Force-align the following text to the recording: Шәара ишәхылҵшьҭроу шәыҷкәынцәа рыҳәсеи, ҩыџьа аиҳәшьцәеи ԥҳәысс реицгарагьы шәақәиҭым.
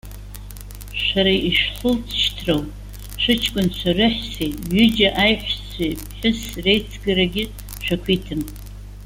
Шәара 1.03 1.33
ишәхылҵшьҭроу 1.49 2.63
шәыҷкәынцәа 3.21 3.91
рыҳәсеи, 3.97 4.53
ҩыџьа 4.73 5.09
аиҳәшьцәеи 5.23 5.99
ԥҳәысс 6.07 6.45
реицгарагьы 6.63 7.43
шәақәиҭым. 7.85 8.41